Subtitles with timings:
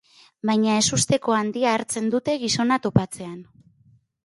[0.49, 3.39] Baina ezusteko handia hartzen dute gizona topatzean.